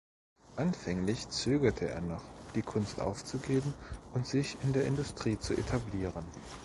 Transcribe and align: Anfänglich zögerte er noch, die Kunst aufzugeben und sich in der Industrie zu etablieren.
Anfänglich 0.55 1.29
zögerte 1.29 1.87
er 1.87 2.01
noch, 2.01 2.23
die 2.55 2.63
Kunst 2.63 2.99
aufzugeben 2.99 3.75
und 4.15 4.25
sich 4.25 4.57
in 4.63 4.73
der 4.73 4.85
Industrie 4.87 5.37
zu 5.37 5.53
etablieren. 5.53 6.25